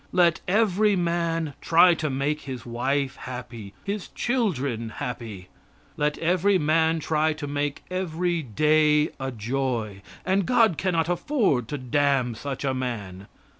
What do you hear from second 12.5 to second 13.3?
a man.